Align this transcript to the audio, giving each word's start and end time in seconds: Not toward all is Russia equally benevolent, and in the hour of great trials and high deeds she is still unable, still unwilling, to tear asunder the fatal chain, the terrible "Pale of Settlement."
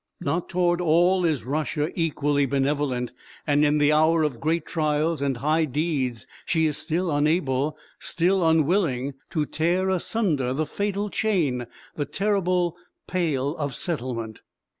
Not 0.19 0.49
toward 0.49 0.81
all 0.81 1.25
is 1.25 1.45
Russia 1.45 1.91
equally 1.93 2.47
benevolent, 2.47 3.13
and 3.45 3.63
in 3.63 3.77
the 3.77 3.93
hour 3.93 4.23
of 4.23 4.39
great 4.39 4.65
trials 4.65 5.21
and 5.21 5.37
high 5.37 5.65
deeds 5.65 6.25
she 6.43 6.65
is 6.65 6.75
still 6.77 7.11
unable, 7.11 7.77
still 7.99 8.43
unwilling, 8.43 9.13
to 9.29 9.45
tear 9.45 9.89
asunder 9.91 10.53
the 10.53 10.65
fatal 10.65 11.11
chain, 11.11 11.67
the 11.95 12.05
terrible 12.05 12.75
"Pale 13.07 13.55
of 13.57 13.75
Settlement." 13.75 14.41